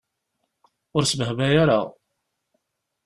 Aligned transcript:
Ur 0.95 1.03
sbehbay 1.05 1.55
ara. 1.63 1.79